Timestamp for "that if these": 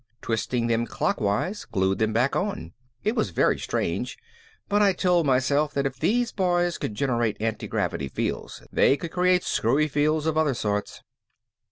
5.75-6.31